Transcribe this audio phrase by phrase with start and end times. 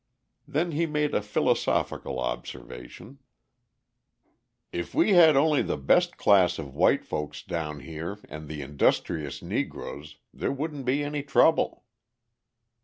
[0.47, 3.19] Then he made a philosophical observation:
[4.71, 9.43] "If we had only the best class of white folks down here and the industrious
[9.43, 11.83] Negroes, there wouldn't be any trouble."